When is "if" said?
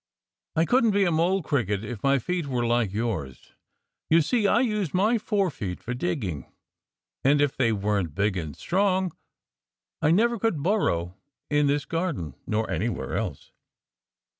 1.85-2.01, 7.39-7.55